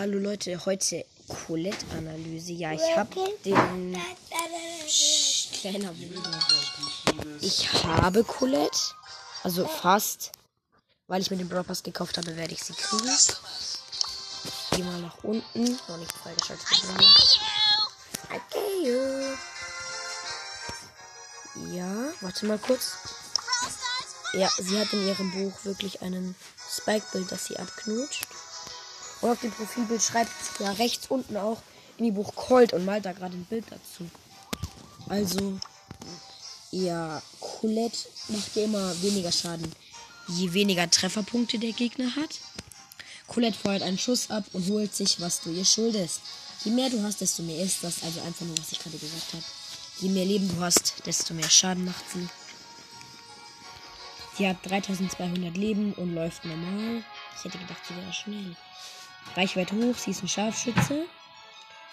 [0.00, 2.52] Hallo Leute, heute Colette-Analyse.
[2.52, 3.14] Ja, ich habe
[3.44, 4.00] den.
[4.86, 6.40] Psst, kleiner Bruder.
[7.42, 8.78] Ich habe Colette.
[9.42, 10.32] Also fast.
[11.06, 13.14] Weil ich mir den Pass gekauft habe, werde ich sie kriegen.
[14.70, 15.78] Geh mal nach unten.
[15.86, 16.64] Noch nicht freigeschaltet.
[18.24, 19.36] Okay.
[21.74, 22.96] Ja, warte mal kurz.
[24.32, 26.34] Ja, sie hat in ihrem Buch wirklich einen
[26.70, 28.26] Spike-Bild, das sie abknutscht.
[29.20, 31.58] Und auf dem Profilbild schreibt ja rechts unten auch
[31.98, 34.08] in die Buch Colt und malt da gerade ein Bild dazu.
[35.08, 35.58] Also,
[36.70, 37.98] ja, Colette
[38.28, 39.70] macht ja immer weniger Schaden,
[40.28, 42.38] je weniger Trefferpunkte der Gegner hat.
[43.26, 46.20] Colette feuert einen Schuss ab und holt sich, was du ihr schuldest.
[46.64, 48.02] Je mehr du hast, desto mehr ist das.
[48.02, 49.44] Also einfach nur, was ich gerade gesagt habe.
[50.00, 52.28] Je mehr Leben du hast, desto mehr Schaden macht sie.
[54.36, 57.02] Sie hat 3200 Leben und läuft normal.
[57.36, 58.56] Ich hätte gedacht, sie wäre schnell.
[59.36, 61.06] Reichweite hoch, sie ist ein Scharfschütze.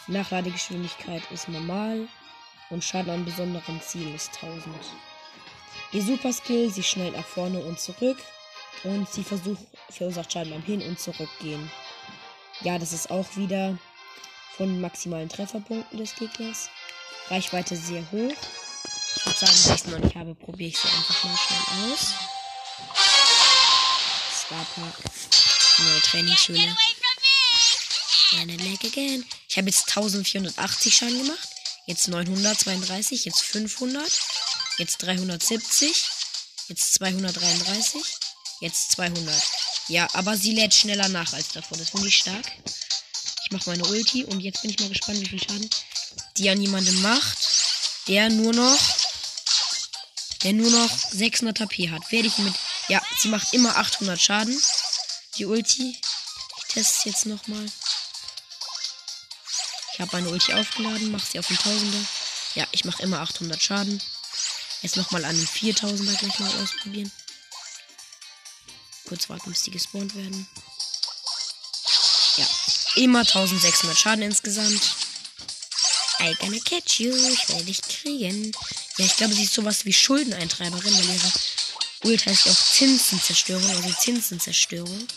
[0.08, 2.08] Nachladegeschwindigkeit ist normal.
[2.70, 4.75] Und Schaden an besonderen Zielen ist 1000.
[5.94, 8.17] Ihr Superskill, sie schnellt nach vorne und zurück.
[8.83, 11.72] Und sie versucht, verursacht Schaden beim Hin- und Zurückgehen.
[12.61, 13.78] Ja, das ist auch wieder
[14.58, 16.70] von maximalen Trefferpunkten des Gegners.
[17.30, 18.33] Reichweite sehr hoch.
[19.16, 22.14] Ich würde sagen, da ich noch nicht habe, probiere ich sie einfach mal schnell aus.
[24.45, 24.95] Starpark.
[25.80, 26.75] Neue Trainingsschule.
[28.33, 29.25] Again.
[29.47, 31.47] Ich habe jetzt 1480 Schaden gemacht.
[31.86, 34.11] Jetzt 932, jetzt 500,
[34.78, 36.06] jetzt 370,
[36.67, 38.02] jetzt 233,
[38.59, 39.42] jetzt 200.
[39.88, 41.78] Ja, aber sie lädt schneller nach als davor.
[41.78, 42.52] Das finde ich stark.
[43.45, 45.70] Ich mache meine Ulti und jetzt bin ich mal gespannt, wie viel Schaden
[46.36, 47.38] die an jemandem macht,
[48.08, 48.80] der nur noch
[50.44, 52.11] der nur noch 600 HP hat.
[52.11, 52.53] Werde ich mit
[52.89, 54.61] ja, sie macht immer 800 Schaden.
[55.38, 55.98] Die Ulti.
[56.58, 57.66] Ich teste es jetzt nochmal.
[59.98, 61.98] Ich habe meine Ulti aufgeladen, mache sie auf den Tausender.
[62.53, 63.99] Ja, ich mache immer 800 Schaden.
[64.83, 67.11] Jetzt nochmal an den 4000er gleich mal ausprobieren.
[69.08, 70.48] Kurz warten, bis die gespawnt werden.
[72.36, 72.45] Ja,
[72.98, 74.83] immer 1600 Schaden insgesamt.
[76.20, 77.16] I gonna catch you.
[77.33, 78.52] Ich werde dich kriegen.
[78.98, 81.32] Ja, ich glaube, sie ist sowas wie Schuldeneintreiberin, weil ihre
[82.04, 85.08] Ult heißt auch Zinsenzerstörung, also Zinsenzerstörung.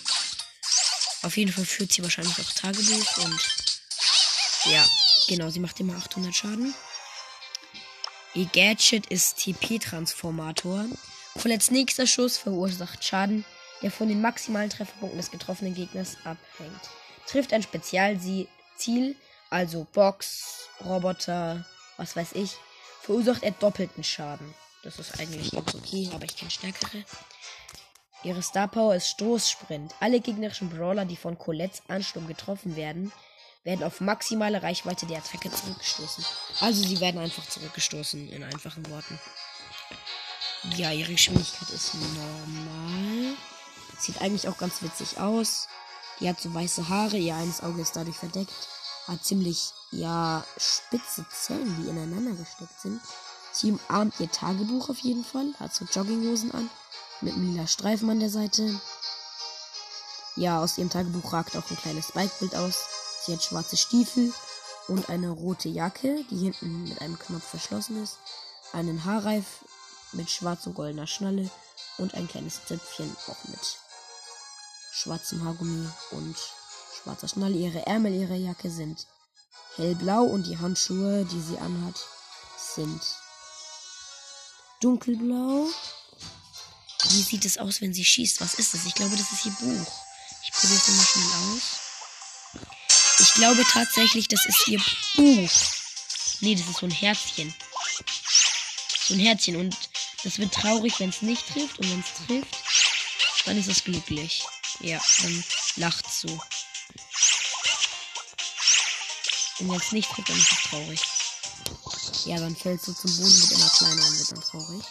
[1.21, 3.69] Auf jeden Fall führt sie wahrscheinlich auch Tagebuch und
[4.66, 4.84] ja,
[5.28, 6.75] genau, sie macht immer 800 Schaden.
[8.34, 10.84] Ihr Gadget ist TP-Transformator.
[11.41, 13.44] Colettes nächster Schuss verursacht Schaden,
[13.82, 16.91] der von den maximalen Trefferpunkten des getroffenen Gegners abhängt.
[17.26, 19.16] Trifft ein Spezialziel,
[19.48, 21.65] also Box, Roboter,
[21.97, 22.53] was weiß ich,
[23.00, 24.54] verursacht er doppelten Schaden.
[24.82, 27.04] Das ist eigentlich ganz okay, aber ich kenne stärkere.
[28.22, 29.94] Ihre Star Power ist Stoßsprint.
[30.00, 33.12] Alle gegnerischen Brawler, die von Colettes Ansturm getroffen werden,
[33.65, 36.25] werden auf maximale Reichweite der Attacke zurückgestoßen.
[36.60, 39.19] Also sie werden einfach zurückgestoßen, in einfachen Worten.
[40.76, 43.34] Ja, ihre Geschwindigkeit ist normal.
[43.98, 45.69] Sieht eigentlich auch ganz witzig aus.
[46.21, 48.53] Die hat so weiße Haare, ihr eines Auge ist dadurch verdeckt.
[49.06, 53.00] Hat ziemlich, ja, spitze Zellen, die ineinander gesteckt sind.
[53.53, 55.53] Sie umarmt ihr Tagebuch auf jeden Fall.
[55.59, 56.71] Hat so Jogginghosen an.
[57.21, 58.81] Mit einem lila Streifen an der Seite.
[60.37, 62.84] Ja, aus ihrem Tagebuch ragt auch ein kleines Spike-Bild aus.
[63.25, 64.32] Sie hat schwarze Stiefel
[64.88, 68.19] und eine rote Jacke, die hinten mit einem Knopf verschlossen ist.
[68.72, 69.44] Einen Haarreif
[70.12, 71.50] mit schwarz und goldener Schnalle
[71.98, 73.78] und ein kleines Zöpfchen auch mit
[74.92, 76.36] schwarzem Haargummi und
[77.03, 77.56] schwarzer Schnalle.
[77.56, 79.06] Ihre Ärmel ihrer Jacke sind
[79.76, 82.00] hellblau und die Handschuhe, die sie anhat,
[82.75, 83.03] sind
[84.80, 85.69] dunkelblau.
[87.10, 88.41] Wie sieht es aus, wenn sie schießt?
[88.41, 88.84] Was ist das?
[88.84, 89.92] Ich glaube, das ist ihr Buch.
[90.42, 91.90] Ich probiere es mal schnell aus.
[93.20, 94.78] Ich glaube tatsächlich, das ist ihr
[95.16, 95.50] Buch.
[96.41, 97.54] Nee, das ist so ein Herzchen.
[99.06, 99.56] So ein Herzchen.
[99.56, 99.76] Und
[100.25, 101.78] das wird traurig, wenn es nicht trifft.
[101.78, 102.56] Und wenn es trifft,
[103.44, 104.42] dann ist es glücklich.
[104.80, 105.44] Ja, dann
[105.76, 106.28] lacht so.
[109.59, 111.00] Und wenn es nicht trifft, dann ist es traurig.
[112.24, 114.84] Ja, dann fällt so zum Boden, wird immer kleiner und wird dann traurig.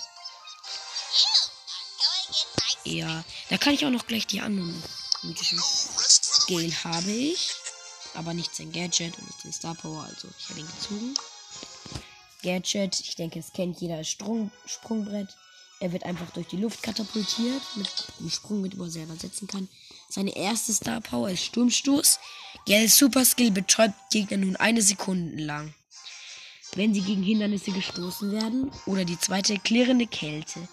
[2.83, 4.83] Ja, da kann ich auch noch gleich die anderen
[6.48, 7.58] Gale habe ich.
[8.13, 11.13] Aber nicht sein Gadget und nicht den Star Power, also ich habe ihn gezogen.
[12.44, 15.35] Gadget, ich denke, es kennt jeder als Sprung, Sprungbrett.
[15.81, 17.89] Er wird einfach durch die Luft katapultiert, mit
[18.19, 19.69] einem Sprung, mit dem er selber setzen kann.
[20.09, 22.19] Seine erste Star Power ist Sturmstoß.
[22.65, 25.73] Gale Super Skill betäubt Gegner nun eine Sekunde lang
[26.75, 28.71] wenn sie gegen Hindernisse gestoßen werden.
[28.85, 30.67] Oder die zweite klirrende Kälte.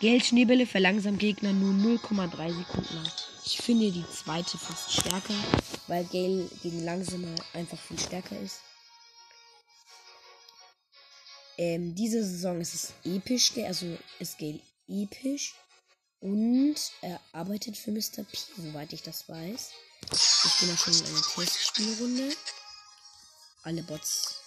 [0.00, 3.10] Geldschneebälle verlangsamt Gegner nur 0,3 Sekunden lang.
[3.50, 5.32] Ich finde die zweite fast stärker,
[5.86, 8.60] weil Gale gegen Langsame einfach viel stärker ist.
[11.56, 13.86] Ähm, diese Saison ist es episch, also
[14.18, 15.54] ist Gale episch.
[16.20, 18.22] Und er arbeitet für Mr.
[18.22, 19.70] P, soweit ich das weiß.
[20.12, 22.36] Ich bin auch schon in einer Testspielrunde.
[23.62, 24.42] Alle Bots.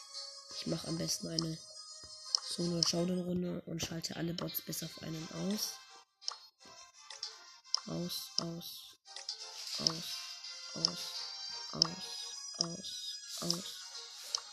[0.59, 1.57] Ich mache am besten eine
[2.56, 5.71] Solo-Showdown-Runde und schalte alle Bots bis auf einen aus.
[7.88, 8.90] Aus, aus,
[9.81, 10.04] aus,
[10.75, 10.88] aus,
[11.72, 11.86] aus,
[12.57, 13.63] aus, aus,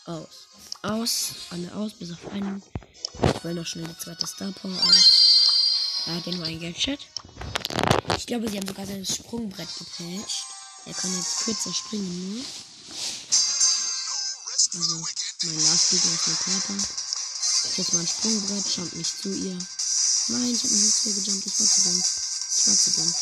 [0.05, 0.47] aus,
[0.81, 1.33] aus.
[1.51, 2.63] Alle aus, bis auf einen.
[3.21, 6.03] Ich will noch schnell die zweite Star Power aus.
[6.05, 6.99] Da hat er nur ein Gadget.
[8.17, 10.45] Ich glaube, sie haben sogar sein Sprungbrett gepatcht.
[10.85, 12.45] Er kann jetzt kürzer springen nur.
[14.73, 15.05] Also,
[15.43, 16.73] mein Last Gegner ist eine Piper.
[17.77, 19.57] Jetzt mal ein Sprungbrett, jump nicht zu ihr.
[20.29, 21.45] Nein, ich habe nicht zu ihr gejumpt.
[21.45, 22.03] Ich war zu dumm.
[22.55, 23.13] Ich war zu dumm.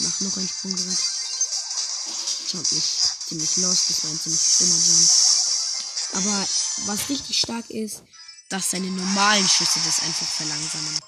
[0.00, 0.98] Mach noch ein Sprungbrett.
[2.52, 2.84] Jump mich
[3.28, 3.90] ziemlich lost.
[3.90, 5.08] Das war ein ziemlich dummer Jump.
[6.14, 6.48] Aber
[6.86, 8.02] was richtig stark ist,
[8.48, 10.98] dass seine normalen Schüsse das einfach verlangsamen.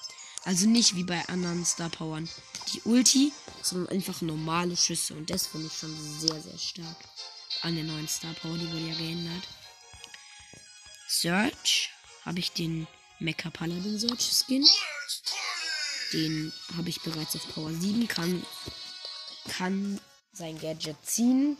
[0.43, 2.29] Also nicht wie bei anderen Star Powern.
[2.73, 5.13] Die Ulti, sondern einfach normale Schüsse.
[5.13, 6.97] Und das finde ich schon sehr, sehr stark.
[7.61, 9.47] An der neuen Star Power, die wurde ja geändert.
[11.07, 11.91] Search
[12.23, 12.87] habe ich den
[13.19, 14.67] Mecha Paladin Search Skin.
[16.13, 18.07] Den habe ich bereits auf Power 7.
[18.07, 18.45] Kann,
[19.57, 19.99] kann
[20.31, 21.57] sein Gadget ziehen.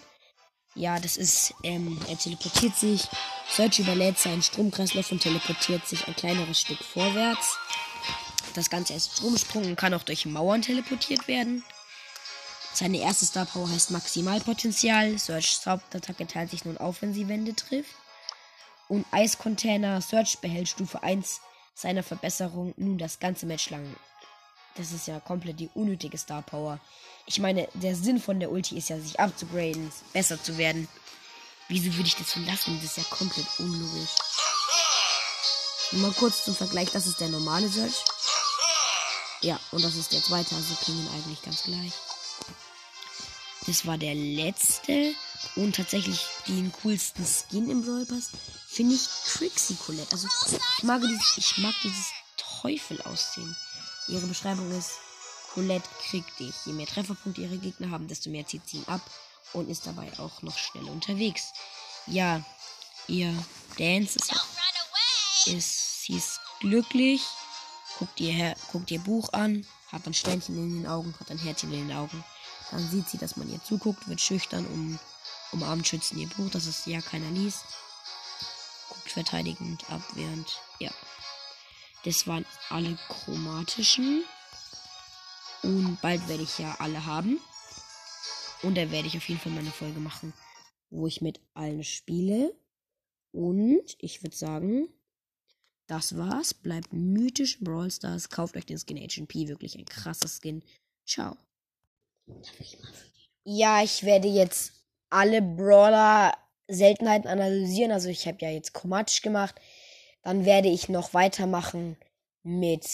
[0.75, 3.07] Ja, das ist, ähm, er teleportiert sich.
[3.49, 7.57] Search überlädt seinen Stromkreislauf und teleportiert sich ein kleineres Stück vorwärts.
[8.53, 11.63] Das Ganze ist Stromsprung und kann auch durch Mauern teleportiert werden.
[12.73, 15.17] Seine erste Star Power heißt Maximalpotenzial.
[15.17, 17.95] Searchs Hauptattacke teilt sich nun auf, wenn sie Wände trifft
[18.87, 21.41] und Eiscontainer Search behält Stufe 1
[21.73, 23.83] seiner Verbesserung nun das ganze Match lang.
[24.75, 26.79] Das ist ja komplett die unnötige Star Power.
[27.25, 30.87] Ich meine, der Sinn von der Ulti ist ja, sich abzugraden, besser zu werden.
[31.69, 32.79] Wieso würde ich das so lassen?
[32.81, 34.09] Das ist ja komplett unlogisch.
[35.93, 38.03] mal kurz zum Vergleich, das ist der normale Search.
[39.41, 41.93] Ja, und das ist der zweite, also klingen eigentlich ganz gleich.
[43.67, 45.15] Das war der letzte.
[45.55, 48.29] Und tatsächlich den coolsten Skin im Brawl Pass
[48.67, 50.11] finde ich Trixie Colette.
[50.11, 50.27] Also
[50.77, 52.07] ich mag dieses, ich mag dieses
[52.61, 53.55] Teufel aussehen.
[54.07, 54.91] Ihre Beschreibung ist,
[55.53, 56.53] Colette kriegt dich.
[56.65, 59.01] Je mehr Trefferpunkte ihre Gegner haben, desto mehr zieht sie ihn ab
[59.53, 61.53] und ist dabei auch noch schnell unterwegs.
[62.07, 62.43] Ja,
[63.07, 63.33] ihr
[63.77, 67.21] Dance ist, ist sie ist glücklich,
[67.97, 71.37] guckt ihr, her, guckt ihr Buch an, hat ein Sternchen in den Augen, hat ein
[71.37, 72.23] Herzchen in den Augen.
[72.71, 74.99] Dann sieht sie, dass man ihr zuguckt, wird schüchtern um
[75.51, 77.63] Umarmt schützen ihr Buch, dass es ja keiner liest.
[78.89, 80.59] Guckt verteidigend, abwehrend.
[82.05, 84.23] Das waren alle chromatischen.
[85.63, 87.39] Und bald werde ich ja alle haben.
[88.61, 90.33] Und da werde ich auf jeden Fall meine Folge machen,
[90.91, 92.55] wo ich mit allen spiele.
[93.31, 94.87] Und ich würde sagen,
[95.87, 96.53] das war's.
[96.53, 98.29] Bleibt mythisch Brawl Stars.
[98.29, 99.47] Kauft euch den Skin Agent P.
[99.47, 100.63] Wirklich ein krasser Skin.
[101.05, 101.35] Ciao.
[103.43, 104.73] Ja, ich werde jetzt
[105.09, 106.37] alle Brawler
[106.67, 107.91] Seltenheiten analysieren.
[107.91, 109.55] Also ich habe ja jetzt chromatisch gemacht.
[110.25, 111.97] Dann werde ich noch weitermachen
[112.41, 112.85] mit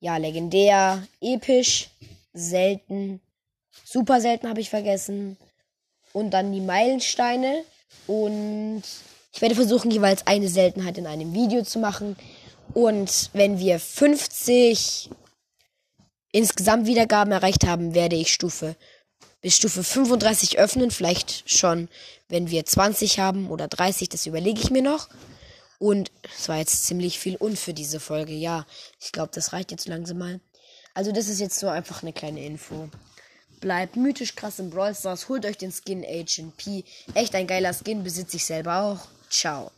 [0.00, 1.90] ja legendär, episch,
[2.32, 3.20] selten,
[3.84, 5.36] super selten habe ich vergessen
[6.14, 7.64] und dann die Meilensteine
[8.06, 8.82] und
[9.32, 12.16] ich werde versuchen jeweils eine Seltenheit in einem Video zu machen
[12.72, 15.10] und wenn wir 50
[16.32, 18.74] insgesamt Wiedergaben erreicht haben, werde ich Stufe
[19.42, 20.90] bis Stufe 35 öffnen.
[20.90, 21.88] Vielleicht schon,
[22.30, 25.10] wenn wir 20 haben oder 30, das überlege ich mir noch.
[25.78, 28.32] Und es war jetzt ziemlich viel und für diese Folge.
[28.32, 28.66] Ja,
[29.00, 30.40] ich glaube, das reicht jetzt langsam mal.
[30.94, 32.88] Also das ist jetzt so einfach eine kleine Info.
[33.60, 35.28] Bleibt mythisch krass im Brawl Stars.
[35.28, 36.84] Holt euch den Skin Agent P.
[37.14, 39.08] Echt ein geiler Skin, besitze ich selber auch.
[39.30, 39.70] Ciao.